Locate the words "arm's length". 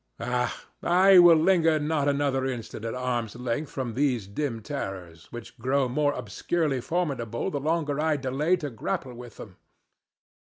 2.95-3.69